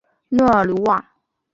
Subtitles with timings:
[0.29, 1.11] 诺尔鲁瓦。